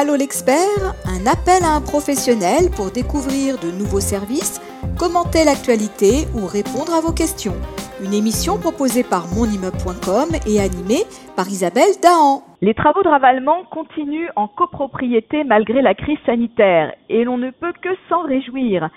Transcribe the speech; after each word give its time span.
Allô 0.00 0.14
l'expert, 0.14 0.94
un 1.10 1.26
appel 1.26 1.58
à 1.66 1.74
un 1.74 1.80
professionnel 1.80 2.70
pour 2.70 2.92
découvrir 2.94 3.58
de 3.58 3.74
nouveaux 3.74 3.98
services, 3.98 4.62
commenter 4.96 5.42
l'actualité 5.42 6.30
ou 6.38 6.46
répondre 6.46 6.94
à 6.94 7.02
vos 7.02 7.10
questions. 7.10 7.58
Une 7.98 8.14
émission 8.14 8.62
proposée 8.62 9.02
par 9.02 9.26
monimmeuble.com 9.34 10.38
et 10.46 10.62
animée 10.62 11.02
par 11.34 11.48
Isabelle 11.48 11.98
Dahan. 11.98 12.46
Les 12.62 12.74
travaux 12.74 13.02
de 13.02 13.08
ravalement 13.08 13.64
continuent 13.74 14.30
en 14.36 14.46
copropriété 14.46 15.42
malgré 15.42 15.82
la 15.82 15.94
crise 15.94 16.22
sanitaire 16.24 16.94
et 17.08 17.24
l'on 17.24 17.36
ne 17.36 17.50
peut 17.50 17.74
que 17.82 17.90
s'en 18.08 18.22
réjouir. 18.22 18.90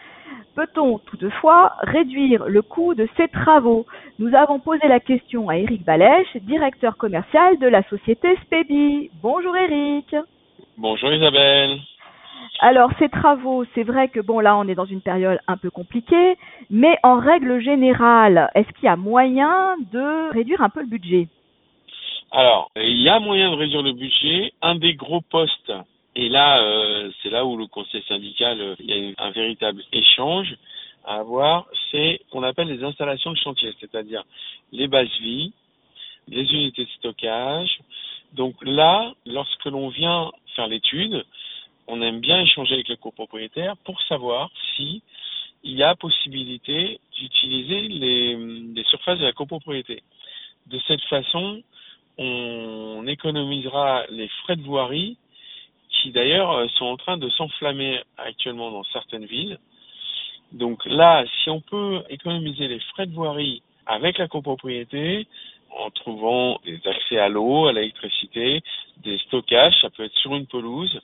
Peut-on 0.54 1.00
toutefois 1.00 1.74
réduire 1.82 2.46
le 2.46 2.62
coût 2.62 2.94
de 2.94 3.10
ces 3.18 3.28
travaux? 3.28 3.88
Nous 4.20 4.36
avons 4.36 4.60
posé 4.60 4.88
la 4.88 5.00
question 5.00 5.50
à 5.50 5.58
Eric 5.58 5.84
Balèche, 5.84 6.38
directeur 6.44 6.96
commercial 6.98 7.58
de 7.58 7.66
la 7.66 7.82
société 7.90 8.38
Spebi. 8.46 9.10
Bonjour 9.24 9.58
Eric. 9.58 10.16
Bonjour 10.78 11.12
Isabelle. 11.14 11.80
Alors 12.60 12.92
ces 13.00 13.10
travaux, 13.10 13.66
c'est 13.76 13.84
vrai 13.84 14.08
que 14.10 14.20
bon 14.20 14.40
là 14.40 14.56
on 14.58 14.68
est 14.68 14.76
dans 14.76 14.86
une 14.86 15.02
période 15.02 15.40
un 15.48 15.58
peu 15.58 15.70
compliquée, 15.70 16.38
mais 16.70 16.98
en 17.04 17.20
règle 17.20 17.62
générale, 17.62 18.50
est-ce 18.56 18.70
qu'il 18.74 18.86
y 18.86 18.88
a 18.88 18.96
moyen 18.96 19.76
de 19.92 20.32
réduire 20.32 20.62
un 20.62 20.70
peu 20.70 20.82
le 20.82 20.88
budget? 20.88 21.28
Alors, 22.32 22.72
il 22.78 23.02
y 23.02 23.10
a 23.10 23.20
moyen 23.20 23.52
de 23.52 23.56
réduire 23.58 23.82
le 23.82 23.92
budget. 23.92 24.54
Un 24.62 24.76
des 24.76 24.94
gros 24.94 25.22
postes, 25.22 25.74
et 26.16 26.30
là 26.30 26.62
euh, 26.62 27.12
c'est 27.22 27.30
là 27.30 27.46
où 27.46 27.58
le 27.58 27.68
conseil 27.68 28.04
syndical, 28.08 28.62
euh, 28.62 28.76
il 28.80 28.86
y 28.86 29.16
a 29.18 29.24
un 29.24 29.32
véritable 29.32 29.84
échange 29.92 30.56
à 31.06 31.16
avoir, 31.16 31.66
c'est 31.90 32.22
qu'on 32.32 32.44
appelle 32.44 32.68
les 32.68 32.84
installations 32.84 33.32
de 33.32 33.38
chantier, 33.38 33.74
c'est-à-dire 33.80 34.24
les 34.72 34.88
bases 34.88 35.10
vie, 35.20 35.52
les 36.28 36.44
unités 36.54 36.86
de 36.86 36.90
stockage. 36.92 37.80
Donc 38.34 38.56
là, 38.62 39.14
lorsque 39.26 39.66
l'on 39.66 39.90
vient 39.90 40.32
faire 40.56 40.68
l'étude, 40.68 41.26
on 41.88 42.02
aime 42.02 42.20
bien 42.20 42.42
échanger 42.42 42.76
avec 42.76 42.90
le 42.90 42.96
copropriétaire 42.96 43.76
pour 43.84 44.02
savoir 44.04 44.50
si 44.76 45.02
il 45.64 45.76
y 45.76 45.84
a 45.84 45.96
possibilité 45.96 47.00
d'utiliser 47.18 47.88
les, 47.88 48.84
surfaces 48.86 49.20
de 49.20 49.26
la 49.26 49.34
copropriété. 49.34 50.02
De 50.68 50.80
cette 50.88 51.04
façon, 51.04 51.62
on 52.18 53.06
économisera 53.08 54.06
les 54.10 54.28
frais 54.44 54.56
de 54.56 54.64
voirie 54.64 55.18
qui 55.90 56.12
d'ailleurs 56.12 56.70
sont 56.72 56.86
en 56.86 56.98
train 56.98 57.18
de 57.18 57.30
s'enflammer 57.30 58.02
actuellement 58.18 58.72
dans 58.72 58.84
certaines 58.86 59.26
villes. 59.26 59.60
Donc 60.52 60.86
là, 60.86 61.24
si 61.44 61.50
on 61.50 61.62
peut 61.62 62.04
économiser 62.10 62.68
les 62.68 62.80
frais 62.80 63.06
de 63.06 63.14
voirie 63.14 63.62
avec 63.86 64.18
la 64.18 64.28
copropriété, 64.28 65.28
en 65.78 65.90
trouvant 65.92 66.60
des 66.66 66.80
accès 66.86 67.18
à 67.18 67.30
l'eau, 67.30 67.68
à 67.68 67.74
l'électricité, 67.74 68.62
des 68.98 69.18
stockages, 69.20 69.80
ça 69.82 69.90
peut 69.90 70.04
être 70.04 70.18
sur 70.18 70.36
une 70.36 70.48
pelouse, 70.48 71.02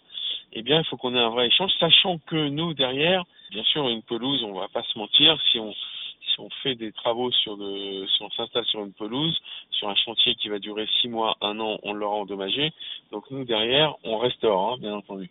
eh 0.53 0.61
bien, 0.61 0.79
il 0.79 0.85
faut 0.85 0.97
qu'on 0.97 1.15
ait 1.15 1.19
un 1.19 1.29
vrai 1.29 1.47
échange, 1.47 1.71
sachant 1.79 2.19
que 2.19 2.49
nous, 2.49 2.73
derrière, 2.73 3.23
bien 3.51 3.63
sûr, 3.63 3.87
une 3.89 4.01
pelouse, 4.01 4.43
on 4.43 4.53
va 4.53 4.67
pas 4.67 4.83
se 4.83 4.97
mentir, 4.97 5.37
si 5.51 5.59
on, 5.59 5.73
si 5.73 6.39
on 6.39 6.49
fait 6.63 6.75
des 6.75 6.91
travaux 6.91 7.31
sur 7.31 7.57
de, 7.57 8.05
si 8.07 8.23
on 8.23 8.29
s'installe 8.31 8.65
sur 8.65 8.83
une 8.83 8.93
pelouse, 8.93 9.37
sur 9.71 9.89
un 9.89 9.95
chantier 9.95 10.35
qui 10.35 10.49
va 10.49 10.59
durer 10.59 10.87
six 11.01 11.09
mois, 11.09 11.35
un 11.41 11.59
an, 11.59 11.77
on 11.83 11.93
l'aura 11.93 12.17
endommagé. 12.17 12.71
Donc, 13.11 13.29
nous, 13.31 13.45
derrière, 13.45 13.95
on 14.03 14.17
restaure, 14.17 14.73
hein, 14.73 14.77
bien 14.79 14.93
entendu. 14.95 15.29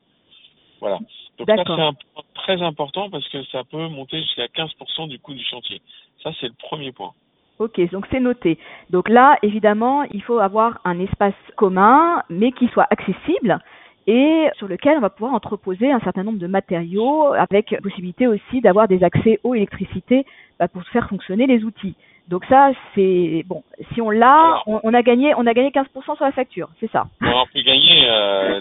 Voilà. 0.80 0.98
Donc, 1.38 1.48
ça, 1.48 1.56
c'est 1.64 1.70
un 1.70 1.92
point 1.92 2.24
très 2.34 2.62
important 2.62 3.10
parce 3.10 3.26
que 3.28 3.42
ça 3.46 3.64
peut 3.64 3.88
monter 3.88 4.20
jusqu'à 4.22 4.46
15% 4.46 5.08
du 5.08 5.18
coût 5.18 5.34
du 5.34 5.44
chantier. 5.44 5.80
Ça, 6.22 6.32
c'est 6.40 6.48
le 6.48 6.54
premier 6.54 6.92
point. 6.92 7.14
Ok, 7.58 7.80
donc 7.90 8.06
c'est 8.10 8.20
noté. 8.20 8.58
Donc 8.90 9.08
là, 9.08 9.38
évidemment, 9.42 10.02
il 10.12 10.22
faut 10.22 10.38
avoir 10.38 10.80
un 10.84 11.00
espace 11.00 11.34
commun, 11.56 12.22
mais 12.28 12.52
qui 12.52 12.68
soit 12.68 12.86
accessible 12.90 13.58
et 14.06 14.48
sur 14.56 14.68
lequel 14.68 14.98
on 14.98 15.00
va 15.00 15.10
pouvoir 15.10 15.34
entreposer 15.34 15.90
un 15.90 15.98
certain 16.00 16.22
nombre 16.22 16.38
de 16.38 16.46
matériaux 16.46 17.32
avec 17.32 17.74
possibilité 17.82 18.26
aussi 18.26 18.60
d'avoir 18.60 18.86
des 18.88 19.02
accès 19.02 19.40
eau, 19.42 19.54
électricité 19.54 20.24
bah, 20.58 20.68
pour 20.68 20.82
faire 20.84 21.08
fonctionner 21.08 21.46
les 21.46 21.64
outils. 21.64 21.96
Donc 22.28 22.44
ça, 22.46 22.72
c'est 22.94 23.44
bon. 23.46 23.62
Si 23.94 24.00
on 24.00 24.10
l'a, 24.10 24.60
on, 24.66 24.94
a 24.94 25.02
gagné, 25.02 25.32
on 25.36 25.46
a 25.46 25.54
gagné 25.54 25.70
15% 25.70 26.16
sur 26.16 26.24
la 26.24 26.32
facture, 26.32 26.68
c'est 26.80 26.90
ça. 26.90 27.06
on 27.20 27.46
peut 27.52 27.62
gagner. 27.62 28.08
Euh, 28.08 28.60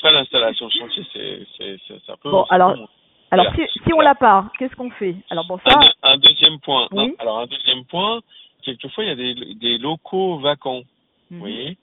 ça 0.00 0.10
l'installation 0.10 0.66
de 0.66 0.72
chantier, 0.72 1.02
c'est, 1.12 1.76
c'est, 1.88 2.12
un 2.12 2.16
peu. 2.22 2.30
Bon, 2.30 2.44
alors, 2.48 2.76
alors 3.30 3.46
si, 3.54 3.62
si 3.84 3.92
on 3.92 4.00
l'a 4.00 4.14
pas, 4.14 4.50
qu'est-ce 4.58 4.74
qu'on 4.76 4.90
fait 4.90 5.16
Alors 5.30 5.46
bon, 5.46 5.58
ça. 5.66 5.80
Un, 6.02 6.16
deuxième 6.18 6.58
point. 6.60 6.88
alors 7.18 7.40
un 7.40 7.46
deuxième 7.46 7.84
point. 7.84 8.20
Quelquefois, 8.62 9.04
il 9.04 9.08
y 9.08 9.10
a 9.10 9.16
des, 9.16 9.54
des 9.54 9.78
locaux 9.78 10.38
vacants. 10.38 10.82
Vous 11.30 11.36
mhm. 11.36 11.40
voyez 11.40 11.78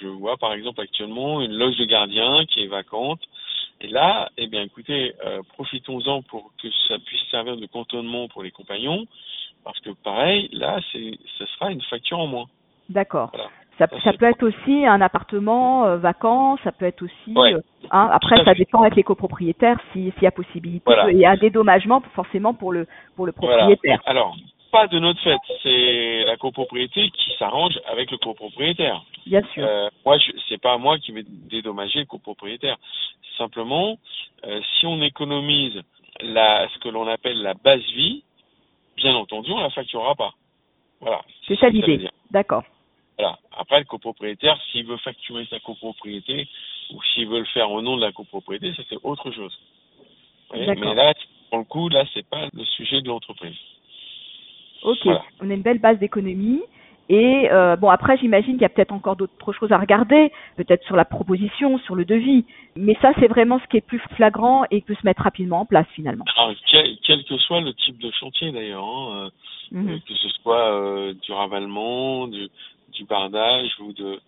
je 0.00 0.08
vois 0.08 0.36
par 0.36 0.52
exemple 0.52 0.80
actuellement 0.80 1.40
une 1.40 1.56
loge 1.56 1.76
de 1.76 1.84
gardien 1.84 2.44
qui 2.46 2.62
est 2.62 2.66
vacante. 2.66 3.20
Et 3.80 3.88
là, 3.88 4.30
eh 4.36 4.46
bien, 4.46 4.62
écoutez, 4.62 5.14
euh, 5.24 5.42
profitons-en 5.54 6.22
pour 6.22 6.52
que 6.62 6.68
ça 6.88 6.98
puisse 6.98 7.22
servir 7.30 7.56
de 7.56 7.66
cantonnement 7.66 8.28
pour 8.28 8.42
les 8.42 8.50
compagnons, 8.50 9.06
parce 9.64 9.78
que 9.80 9.90
pareil, 9.90 10.48
là, 10.52 10.80
c'est, 10.92 11.18
ce 11.38 11.46
sera 11.46 11.70
une 11.70 11.82
facture 11.82 12.18
en 12.18 12.26
moins. 12.26 12.46
D'accord. 12.88 13.32
Ça, 13.78 13.88
ça, 14.04 14.12
peut 14.12 14.26
être 14.26 14.44
aussi 14.44 14.86
un 14.86 15.00
appartement 15.00 15.84
euh, 15.84 15.96
vacant, 15.96 16.56
ça 16.62 16.70
peut 16.70 16.86
être 16.86 17.02
aussi. 17.02 17.34
Euh, 17.36 17.60
hein, 17.90 18.08
après, 18.12 18.44
ça 18.44 18.54
dépend 18.54 18.82
avec 18.82 18.94
les 18.94 19.02
copropriétaires 19.02 19.78
s'il 19.92 20.12
y 20.22 20.26
a 20.26 20.30
possibilité. 20.30 20.92
Il 21.10 21.18
y 21.18 21.24
a 21.24 21.30
un 21.30 21.36
dédommagement 21.36 22.00
forcément 22.14 22.54
pour 22.54 22.72
le 22.72 22.86
pour 23.16 23.26
le 23.26 23.32
propriétaire. 23.32 24.00
Alors, 24.06 24.36
pas 24.74 24.86
de 24.88 24.98
notre 24.98 25.20
fait, 25.20 25.38
c'est 25.62 26.24
la 26.24 26.36
copropriété 26.36 27.10
qui 27.10 27.32
s'arrange 27.38 27.78
avec 27.86 28.10
le 28.10 28.18
copropriétaire. 28.18 29.04
Bien 29.26 29.42
sûr. 29.52 29.64
Euh, 29.64 29.88
moi, 30.04 30.18
c'est 30.48 30.60
pas 30.60 30.78
moi 30.78 30.98
qui 30.98 31.12
vais 31.12 31.24
dédommager 31.24 32.00
le 32.00 32.06
copropriétaire. 32.06 32.76
Simplement, 33.38 33.96
euh, 34.46 34.60
si 34.78 34.86
on 34.86 35.00
économise 35.00 35.80
la, 36.20 36.68
ce 36.68 36.78
que 36.80 36.88
l'on 36.88 37.06
appelle 37.06 37.40
la 37.42 37.54
base 37.54 37.82
vie, 37.94 38.24
bien 38.96 39.14
entendu, 39.14 39.52
on 39.52 39.60
la 39.60 39.70
facturera 39.70 40.14
pas. 40.16 40.32
Voilà. 41.00 41.22
C'est 41.46 41.56
ça 41.56 41.68
l'idée. 41.68 42.08
D'accord. 42.30 42.64
Voilà. 43.18 43.38
Après, 43.56 43.78
le 43.78 43.84
copropriétaire, 43.84 44.58
s'il 44.70 44.86
veut 44.86 44.96
facturer 44.98 45.46
sa 45.50 45.60
copropriété 45.60 46.48
ou 46.92 47.02
s'il 47.02 47.28
veut 47.28 47.40
le 47.40 47.44
faire 47.46 47.70
au 47.70 47.80
nom 47.80 47.96
de 47.96 48.02
la 48.02 48.12
copropriété, 48.12 48.72
ça 48.74 48.82
c'est 48.88 48.98
autre 49.02 49.30
chose. 49.30 49.56
Mais 50.52 50.66
là, 50.66 51.14
pour 51.50 51.58
le 51.58 51.64
coup, 51.64 51.88
là, 51.88 52.04
c'est 52.12 52.26
pas 52.28 52.48
le 52.52 52.64
sujet 52.64 53.00
de 53.00 53.08
l'entreprise. 53.08 53.56
Ok. 54.82 55.06
On 55.40 55.50
a 55.50 55.54
une 55.54 55.62
belle 55.62 55.78
base 55.78 55.98
d'économie. 55.98 56.62
Et 57.10 57.50
euh, 57.52 57.76
bon, 57.76 57.90
après, 57.90 58.16
j'imagine 58.16 58.54
qu'il 58.54 58.62
y 58.62 58.66
a 58.66 58.70
peut-être 58.70 58.92
encore 58.92 59.16
d'autres 59.16 59.52
choses 59.52 59.72
à 59.72 59.78
regarder, 59.78 60.32
peut-être 60.56 60.84
sur 60.86 60.96
la 60.96 61.04
proposition, 61.04 61.78
sur 61.80 61.94
le 61.94 62.06
devis. 62.06 62.46
Mais 62.76 62.96
ça, 63.02 63.12
c'est 63.20 63.28
vraiment 63.28 63.60
ce 63.60 63.66
qui 63.66 63.76
est 63.76 63.86
plus 63.86 64.00
flagrant 64.16 64.64
et 64.70 64.80
peut 64.80 64.94
se 64.94 65.04
mettre 65.04 65.22
rapidement 65.22 65.60
en 65.60 65.66
place 65.66 65.86
finalement. 65.94 66.24
quel, 66.70 67.24
que 67.24 67.36
soit 67.38 67.60
le 67.60 67.74
type 67.74 67.98
de 67.98 68.10
chantier 68.10 68.52
d'ailleurs, 68.52 68.84
hein, 68.84 69.30
euh, 69.72 69.78
mhm. 69.78 70.00
que 70.00 70.14
ce 70.14 70.28
soit 70.30 70.72
euh, 70.72 71.14
du 71.22 71.32
ravalement, 71.32 72.26
du, 72.26 72.48
du 72.94 73.04
bardage 73.04 73.70
ou 73.80 73.92
de 73.92 74.20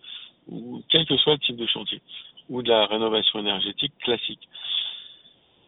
ou 0.49 0.81
quel 0.89 1.05
que 1.05 1.17
soit 1.17 1.33
le 1.33 1.39
type 1.39 1.57
de 1.57 1.67
chantier 1.67 2.01
ou 2.49 2.61
de 2.61 2.69
la 2.69 2.85
rénovation 2.85 3.39
énergétique 3.39 3.93
classique. 3.99 4.47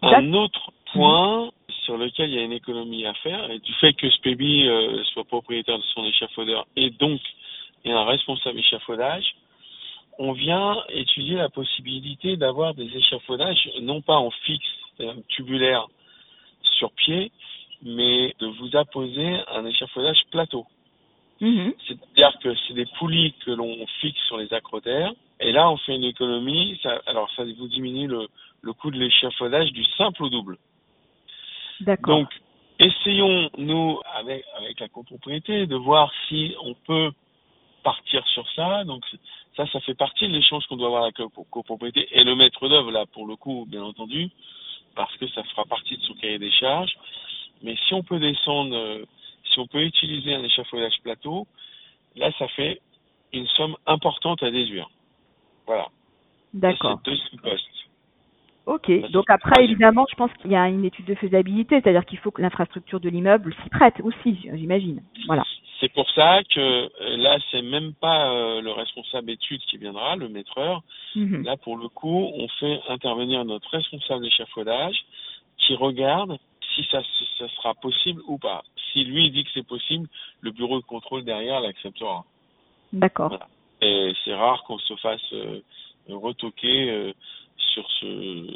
Un 0.01 0.33
autre 0.33 0.71
point, 0.93 1.51
sur 1.83 1.97
lequel 1.97 2.29
il 2.29 2.35
y 2.35 2.39
a 2.39 2.43
une 2.43 2.53
économie 2.53 3.05
à 3.05 3.13
faire, 3.15 3.51
et 3.51 3.59
du 3.59 3.73
fait 3.73 3.91
que 3.93 4.09
Spebi 4.09 4.65
euh, 4.65 5.03
soit 5.11 5.25
propriétaire 5.25 5.77
de 5.77 5.83
son 5.93 6.05
échafaudeur 6.05 6.65
et 6.77 6.89
donc 6.91 7.19
est 7.83 7.91
un 7.91 8.05
responsable 8.05 8.59
échafaudage, 8.59 9.35
on 10.17 10.31
vient 10.33 10.83
étudier 10.89 11.35
la 11.35 11.49
possibilité 11.49 12.37
d'avoir 12.37 12.73
des 12.73 12.95
échafaudages, 12.95 13.69
non 13.81 14.01
pas 14.01 14.17
en 14.17 14.31
fixe, 14.31 14.65
tubulaire 15.29 15.87
sur 16.77 16.91
pied, 16.91 17.31
mais 17.81 18.35
de 18.39 18.47
vous 18.47 18.75
apposer 18.75 19.37
un 19.47 19.65
échafaudage 19.65 20.19
plateau. 20.31 20.65
Mm-hmm. 21.41 21.73
C'est-à-dire 21.87 22.39
que 22.41 22.55
c'est 22.67 22.73
des 22.73 22.87
poulies 22.97 23.33
que 23.45 23.51
l'on 23.51 23.85
fixe 24.01 24.19
sur 24.27 24.37
les 24.37 24.51
accrotaires, 24.53 25.13
et 25.39 25.51
là 25.51 25.69
on 25.69 25.77
fait 25.77 25.95
une 25.95 26.03
économie, 26.03 26.79
ça, 26.83 27.01
alors 27.05 27.29
ça 27.35 27.43
vous 27.43 27.67
diminue 27.67 28.07
le, 28.07 28.27
le 28.61 28.73
coût 28.73 28.91
de 28.91 28.99
l'échafaudage 28.99 29.71
du 29.71 29.85
simple 29.97 30.23
au 30.23 30.29
double. 30.29 30.57
Donc, 32.03 32.29
essayons, 32.77 33.49
nous, 33.57 33.99
avec, 34.15 34.43
avec 34.57 34.79
la 34.79 34.89
copropriété, 34.89 35.65
de 35.65 35.75
voir 35.75 36.11
si 36.27 36.53
on 36.61 36.73
peut 36.73 37.11
partir 37.83 38.25
sur 38.27 38.45
ça. 38.51 38.83
Donc, 38.83 39.05
ça, 39.55 39.65
ça 39.67 39.79
fait 39.81 39.95
partie 39.95 40.27
de 40.27 40.33
l'échange 40.33 40.65
qu'on 40.67 40.75
doit 40.75 40.87
avoir 40.87 41.03
avec 41.03 41.19
la 41.19 41.27
copropriété 41.49 42.07
et 42.11 42.23
le 42.23 42.35
maître 42.35 42.67
d'œuvre, 42.67 42.91
là, 42.91 43.05
pour 43.13 43.27
le 43.27 43.35
coup, 43.37 43.65
bien 43.69 43.83
entendu, 43.83 44.29
parce 44.95 45.15
que 45.17 45.27
ça 45.29 45.43
fera 45.43 45.63
partie 45.65 45.97
de 45.97 46.03
son 46.03 46.15
cahier 46.15 46.39
des 46.39 46.51
charges. 46.51 46.95
Mais 47.61 47.77
si 47.87 47.93
on 47.93 48.03
peut 48.03 48.19
descendre, 48.19 48.75
euh, 48.75 49.05
si 49.51 49.59
on 49.59 49.67
peut 49.67 49.83
utiliser 49.83 50.33
un 50.33 50.43
échafaudage 50.43 50.99
plateau, 51.03 51.47
là, 52.15 52.31
ça 52.37 52.47
fait 52.49 52.79
une 53.33 53.47
somme 53.47 53.75
importante 53.85 54.41
à 54.43 54.51
déduire. 54.51 54.89
Voilà. 55.65 55.87
D'accord. 56.53 56.99
C'est 57.05 57.11
deux 57.11 57.41
postes. 57.41 57.65
Ok, 58.65 58.91
donc 59.09 59.25
après 59.29 59.63
évidemment 59.63 60.05
je 60.11 60.15
pense 60.15 60.31
qu'il 60.39 60.51
y 60.51 60.55
a 60.55 60.69
une 60.69 60.85
étude 60.85 61.05
de 61.05 61.15
faisabilité, 61.15 61.81
c'est-à-dire 61.81 62.05
qu'il 62.05 62.19
faut 62.19 62.29
que 62.29 62.43
l'infrastructure 62.43 62.99
de 62.99 63.09
l'immeuble 63.09 63.55
s'y 63.63 63.69
prête 63.69 63.95
aussi, 64.03 64.37
j'imagine. 64.53 65.01
Voilà. 65.25 65.43
C'est 65.79 65.91
pour 65.91 66.07
ça 66.11 66.41
que 66.53 66.59
euh, 66.59 66.89
là, 67.17 67.39
c'est 67.49 67.63
même 67.63 67.93
pas 67.93 68.31
euh, 68.31 68.61
le 68.61 68.71
responsable 68.71 69.31
étude 69.31 69.61
qui 69.61 69.77
viendra, 69.77 70.15
le 70.17 70.29
maîtreur. 70.29 70.83
Mhm. 71.15 71.45
Là, 71.45 71.57
pour 71.57 71.77
le 71.77 71.87
coup, 71.87 72.29
on 72.35 72.47
fait 72.59 72.79
intervenir 72.89 73.43
notre 73.45 73.69
responsable 73.69 74.23
d'échafaudage 74.23 74.97
qui 75.57 75.75
regarde 75.75 76.37
si 76.75 76.83
ça, 76.91 77.01
ça 77.37 77.47
sera 77.49 77.73
possible 77.75 78.21
ou 78.27 78.37
pas. 78.37 78.63
Si 78.91 79.03
lui 79.03 79.29
dit 79.31 79.43
que 79.43 79.49
c'est 79.53 79.67
possible, 79.67 80.07
le 80.41 80.51
bureau 80.51 80.79
de 80.79 80.85
contrôle 80.85 81.23
derrière 81.23 81.59
l'acceptera. 81.61 82.25
D'accord. 82.93 83.29
Voilà. 83.29 83.47
Et 83.81 84.13
c'est 84.23 84.33
rare 84.33 84.63
qu'on 84.63 84.77
se 84.77 84.95
fasse 84.95 85.33
euh, 85.33 85.61
retoquer 86.09 86.89
euh, 86.89 87.13
sur 87.73 87.89
ce, 87.99 88.47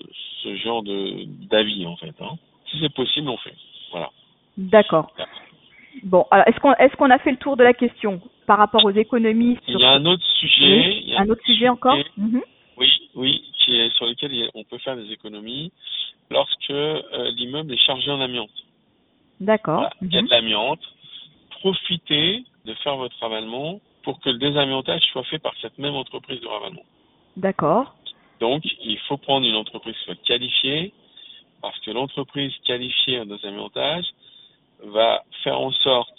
ce 0.44 0.56
genre 0.58 0.84
de 0.84 1.26
d'avis 1.50 1.86
en 1.86 1.96
fait. 1.96 2.14
Hein. 2.20 2.38
Si 2.70 2.80
c'est 2.80 2.94
possible, 2.94 3.30
on 3.30 3.38
fait. 3.38 3.56
Voilà. 3.92 4.10
D'accord. 4.58 5.12
Bon, 6.04 6.26
alors 6.32 6.48
est-ce 6.48 6.60
qu'on 6.60 6.74
est-ce 6.74 6.96
qu'on 6.96 7.10
a 7.12 7.20
fait 7.20 7.32
le 7.32 7.38
tour 7.38 7.56
de 7.56 7.64
la 7.64 7.74
question 7.74 8.22
par 8.48 8.58
rapport 8.58 8.84
aux 8.84 8.92
économies 8.92 9.58
Il 9.68 9.72
sur 9.72 9.80
y 9.80 9.86
a 9.86 9.92
un 9.92 10.06
autre 10.06 10.26
sujet. 10.40 10.88
Oui, 10.88 11.04
il 11.06 11.14
y 11.14 11.16
a 11.16 11.22
un 11.22 11.30
autre 11.30 11.46
sujet 11.46 11.70
encore 11.70 11.98
Mhm. 12.18 12.42
Oui, 12.76 12.90
oui, 13.14 13.44
qui 13.60 13.80
est 13.80 13.96
sur 13.96 14.08
lequel 14.08 14.34
il 14.34 14.50
on 14.56 14.64
peut 14.64 14.80
faire 14.80 14.96
des 14.96 15.12
économies 15.12 15.72
lorsque 16.30 16.70
euh, 16.70 17.32
l'immeuble 17.32 17.74
est 17.74 17.78
chargé 17.86 18.12
en 18.12 18.22
amiante. 18.22 18.50
D'accord. 19.40 19.76
Voilà. 19.76 19.94
Il 20.02 20.14
y 20.14 20.18
a 20.18 20.22
Mhm. 20.22 20.28
de 20.28 20.32
l'amiante. 20.34 20.82
Profitez 21.60 22.44
de 22.66 22.74
faire 22.76 22.98
votre 22.98 23.18
ravalement 23.20 23.80
pour 24.04 24.20
que 24.20 24.30
le 24.30 24.38
désamiantage 24.38 25.02
soit 25.12 25.24
fait 25.24 25.40
par 25.40 25.54
cette 25.62 25.78
même 25.78 25.96
entreprise 25.96 26.42
de 26.42 26.48
ravalement. 26.48 26.84
D'accord. 27.38 27.96
Donc, 28.40 28.64
il 28.84 28.98
faut 29.08 29.18
prendre 29.18 29.48
une 29.48 29.56
entreprise 29.56 29.96
qui 29.98 30.04
soit 30.04 30.22
qualifiée, 30.24 30.92
parce 31.62 31.80
que 31.80 31.92
l'entreprise 31.92 32.54
qualifiée 32.66 33.20
en 33.22 33.26
désamiantage 33.26 34.06
va 34.84 35.24
faire 35.44 35.60
en 35.60 35.72
sorte 35.72 36.14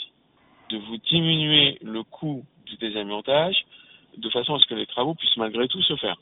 de 0.70 0.78
vous 0.78 0.96
diminuer 0.96 1.78
le 1.82 2.02
coût 2.02 2.42
du 2.66 2.76
désamiantage 2.76 3.56
de 4.16 4.30
façon 4.30 4.54
à 4.54 4.58
ce 4.60 4.66
que 4.66 4.74
les 4.74 4.86
travaux 4.86 5.14
puissent 5.14 5.36
malgré 5.36 5.68
tout 5.68 5.82
se 5.82 5.96
faire. 5.96 6.16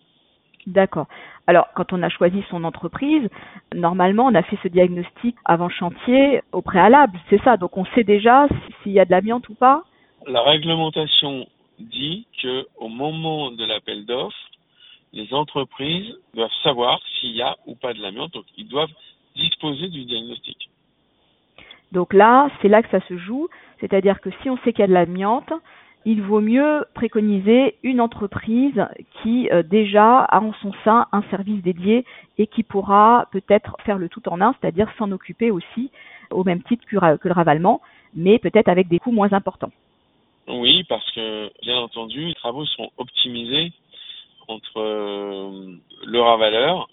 D'accord. 0.66 1.06
Alors, 1.46 1.66
quand 1.74 1.92
on 1.92 2.02
a 2.02 2.08
choisi 2.08 2.44
son 2.48 2.62
entreprise, 2.64 3.28
normalement, 3.74 4.26
on 4.26 4.34
a 4.34 4.42
fait 4.42 4.58
ce 4.62 4.68
diagnostic 4.68 5.34
avant 5.44 5.68
chantier 5.68 6.42
au 6.52 6.62
préalable, 6.62 7.18
c'est 7.30 7.42
ça. 7.42 7.56
Donc, 7.56 7.76
on 7.76 7.84
sait 7.94 8.04
déjà 8.04 8.46
s'il 8.82 8.92
y 8.92 9.00
a 9.00 9.04
de 9.04 9.10
l'amiante 9.10 9.48
ou 9.48 9.54
pas. 9.54 9.82
La 10.26 10.42
réglementation 10.42 11.46
dit 11.80 12.26
que 12.40 12.66
au 12.76 12.88
moment 12.88 13.50
de 13.50 13.64
l'appel 13.64 14.06
d'offres, 14.06 14.36
les 15.12 15.34
entreprises 15.34 16.14
doivent 16.34 16.50
savoir 16.62 17.00
s'il 17.20 17.36
y 17.36 17.42
a 17.42 17.56
ou 17.66 17.74
pas 17.74 17.92
de 17.92 18.00
l'amiante, 18.00 18.32
donc 18.32 18.44
ils 18.56 18.68
doivent 18.68 18.92
disposer 19.34 19.88
du 19.88 20.04
diagnostic. 20.04 20.70
Donc 21.90 22.14
là, 22.14 22.48
c'est 22.60 22.68
là 22.68 22.82
que 22.82 22.88
ça 22.88 23.06
se 23.06 23.18
joue. 23.18 23.48
C'est-à-dire 23.80 24.20
que 24.20 24.30
si 24.42 24.48
on 24.48 24.56
sait 24.58 24.72
qu'il 24.72 24.80
y 24.80 24.84
a 24.84 24.86
de 24.86 24.92
l'amiante, 24.92 25.52
il 26.04 26.22
vaut 26.22 26.40
mieux 26.40 26.84
préconiser 26.94 27.76
une 27.82 28.00
entreprise 28.00 28.86
qui 29.22 29.48
euh, 29.50 29.62
déjà 29.62 30.20
a 30.20 30.40
en 30.40 30.52
son 30.54 30.72
sein 30.84 31.06
un 31.12 31.22
service 31.30 31.62
dédié 31.62 32.04
et 32.38 32.46
qui 32.46 32.62
pourra 32.62 33.26
peut-être 33.30 33.76
faire 33.84 33.98
le 33.98 34.08
tout 34.08 34.28
en 34.28 34.40
un, 34.40 34.54
c'est-à-dire 34.60 34.88
s'en 34.98 35.12
occuper 35.12 35.50
aussi 35.50 35.90
au 36.30 36.44
même 36.44 36.62
titre 36.62 36.84
que, 36.86 36.96
le 36.96 37.32
ravalement, 37.32 37.80
mais 38.14 38.38
peut-être 38.38 38.68
avec 38.68 38.88
des 38.88 38.98
coûts 38.98 39.12
moins 39.12 39.32
importants. 39.32 39.72
Oui, 40.48 40.84
parce 40.88 41.08
que 41.12 41.50
bien 41.62 41.76
entendu, 41.76 42.26
les 42.26 42.34
travaux 42.34 42.64
seront 42.66 42.90
optimisés 42.96 43.72
entre 44.48 44.78
euh, 44.78 45.76
le 46.04 46.20
ravaleur 46.20 46.88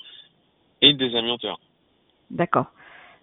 et 0.82 0.92
le 0.92 0.98
désamianteur. 0.98 1.60
D'accord. 2.30 2.68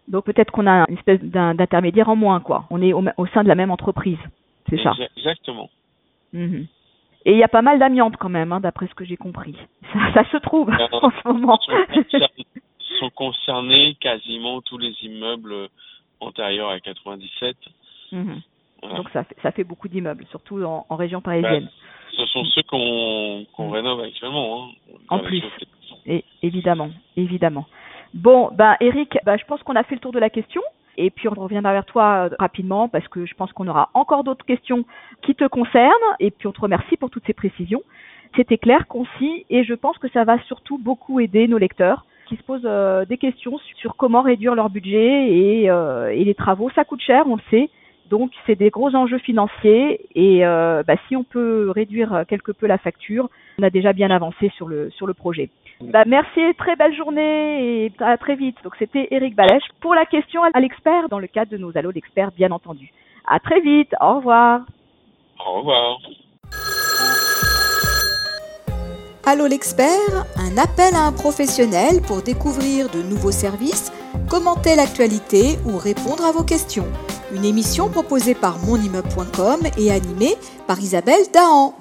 Donc 0.09 0.25
peut-être 0.25 0.51
qu'on 0.51 0.67
a 0.67 0.85
une 0.89 0.97
espèce 0.97 1.21
d'intermédiaire 1.23 2.09
en 2.09 2.17
moins, 2.17 2.41
quoi. 2.41 2.65
On 2.71 2.83
est 2.83 2.93
au, 2.93 3.05
au 3.17 3.27
sein 3.27 3.43
de 3.43 3.49
la 3.49 3.55
même 3.55 3.71
entreprise, 3.71 4.19
c'est 4.69 4.83
ça. 4.83 4.91
Exa- 4.93 5.09
Exactement. 5.17 5.71
Mhm. 6.33 6.67
Et 7.25 7.33
il 7.33 7.39
y 7.39 7.43
a 7.43 7.49
pas 7.49 7.63
mal 7.63 7.79
d'amiante 7.79 8.17
quand 8.19 8.29
même, 8.29 8.53
hein, 8.53 8.61
d'après 8.61 8.87
ce 8.87 8.95
que 8.95 9.05
j'ai 9.05 9.17
compris. 9.17 9.55
Ça, 9.93 10.13
ça 10.23 10.31
se 10.31 10.37
trouve 10.39 10.71
Euh, 10.71 10.87
en 11.03 11.11
ce 11.11 11.29
moment. 11.29 11.59
Sont 11.59 11.73
concernés, 11.93 12.47
sont 13.01 13.11
concernés 13.11 13.97
quasiment 14.01 14.61
tous 14.63 14.79
les 14.79 14.95
immeubles 15.03 15.69
antérieurs 16.21 16.71
à 16.71 16.81
97. 16.81 17.57
Mhm. 18.13 18.41
Voilà. 18.83 18.97
Donc 18.97 19.09
ça 19.11 19.25
fait, 19.25 19.37
ça 19.43 19.51
fait 19.53 19.65
beaucoup 19.65 19.89
d'immeubles, 19.89 20.25
surtout 20.31 20.63
en, 20.63 20.87
en 20.89 20.97
région 20.97 21.21
parisienne. 21.21 21.69
Ce 22.17 22.25
sont 22.27 22.45
ceux 22.45 22.63
qu'on 22.63 23.45
qu'on 23.57 23.71
rénove 23.71 24.01
actuellement. 24.01 24.69
Hein, 24.69 24.97
En 25.09 25.19
plus. 25.19 25.43
Et 26.07 26.25
évidemment, 26.43 26.91
évidemment. 27.17 27.67
Bon, 28.15 28.51
ben 28.53 28.77
Eric, 28.81 29.19
ben, 29.25 29.37
je 29.37 29.45
pense 29.45 29.63
qu'on 29.65 29.75
a 29.77 29.83
fait 29.83 29.97
le 29.97 30.01
tour 30.01 30.13
de 30.13 30.19
la 30.21 30.31
question. 30.31 30.63
Et 30.97 31.11
puis 31.11 31.29
on 31.29 31.35
reviendra 31.35 31.73
vers 31.73 31.85
toi 31.85 32.29
euh, 32.31 32.37
rapidement 32.39 32.89
parce 32.89 33.07
que 33.09 33.27
je 33.27 33.35
pense 33.35 33.53
qu'on 33.53 33.69
aura 33.69 33.91
encore 33.95 34.25
d'autres 34.25 34.45
questions 34.45 34.85
qui 35.23 35.35
te 35.35 35.47
concernent. 35.47 35.93
Et 36.21 36.31
puis 36.31 36.47
on 36.47 36.53
te 36.53 36.61
remercie 36.61 36.97
pour 36.97 37.11
toutes 37.11 37.27
ces 37.27 37.35
précisions. 37.35 37.83
C'était 38.35 38.59
clair, 38.59 38.87
concis, 38.87 39.47
et 39.49 39.65
je 39.65 39.75
pense 39.75 39.97
que 39.99 40.09
ça 40.09 40.25
va 40.25 40.39
surtout 40.41 40.79
beaucoup 40.79 41.21
aider 41.21 41.49
nos 41.49 41.59
lecteurs 41.59 42.05
qui 42.27 42.37
se 42.37 42.43
posent 42.43 42.63
euh, 42.65 43.05
des 43.05 43.19
questions 43.19 43.59
sur 43.77 43.97
comment 43.97 44.21
réduire 44.21 44.55
leur 44.55 44.69
budget 44.69 45.31
et, 45.31 45.71
euh, 45.71 46.11
et 46.11 46.25
les 46.25 46.35
travaux. 46.35 46.69
Ça 46.75 46.85
coûte 46.85 47.01
cher, 47.01 47.25
on 47.27 47.37
le 47.37 47.43
sait. 47.51 47.71
Donc 48.11 48.31
c'est 48.47 48.55
des 48.57 48.71
gros 48.71 48.95
enjeux 48.95 49.19
financiers 49.19 50.01
et 50.15 50.47
euh, 50.47 50.83
bah, 50.87 50.95
si 51.09 51.17
on 51.17 51.25
peut 51.25 51.71
réduire 51.75 52.25
quelque 52.29 52.53
peu 52.53 52.67
la 52.67 52.79
facture, 52.79 53.29
on 53.59 53.63
a 53.63 53.71
déjà 53.71 53.93
bien 53.93 54.11
avancé 54.11 54.51
sur 54.57 54.69
le 54.69 54.91
sur 54.91 55.07
le 55.07 55.15
projet. 55.15 55.51
Bah, 55.81 56.05
merci, 56.07 56.41
très 56.57 56.77
belle 56.77 56.95
journée 56.95 57.85
et 57.85 57.93
à 58.01 58.17
très 58.17 58.37
vite. 58.37 58.57
Donc 58.65 58.75
c'était 58.79 59.09
Eric 59.11 59.35
Balèche 59.35 59.69
pour 59.81 59.95
la 59.95 60.07
question 60.07 60.43
à 60.43 60.61
l'expert 60.61 61.09
dans 61.09 61.19
le 61.19 61.27
cadre 61.27 61.51
de 61.51 61.59
nos 61.59 61.77
allos 61.77 61.93
d'experts 61.93 62.31
bien 62.37 62.51
entendu. 62.51 62.93
À 63.27 63.41
très 63.41 63.61
vite, 63.61 63.95
au 64.01 64.17
revoir. 64.17 64.61
Au 65.45 65.59
revoir. 65.59 65.99
Allô 69.29 69.49
l'expert, 69.49 70.25
un 70.37 70.57
appel 70.57 70.95
à 70.95 71.07
un 71.07 71.13
professionnel 71.13 72.01
pour 72.07 72.23
découvrir 72.23 72.89
de 72.89 73.03
nouveaux 73.03 73.33
services, 73.33 73.93
commenter 74.31 74.77
l'actualité 74.77 75.57
ou 75.67 75.79
répondre 75.79 76.25
à 76.25 76.31
vos 76.31 76.45
questions. 76.45 76.87
Une 77.33 77.45
émission 77.45 77.89
proposée 77.89 78.35
par 78.35 78.59
monimmeuble.com 78.61 79.61
et 79.77 79.91
animée 79.91 80.37
par 80.67 80.79
Isabelle 80.81 81.25
Dahan. 81.33 81.75